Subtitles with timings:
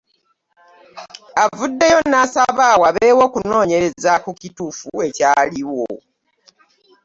[1.43, 5.87] Avuddeyo n'asaba wabeewo okunoonyereza ku kituufu ekyaliwo.